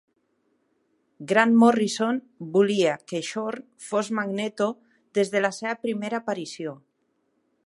[1.31, 2.17] Grant Morrison
[2.57, 4.71] volia que Xorn fos Magneto
[5.19, 6.79] des de la seva primera aparició.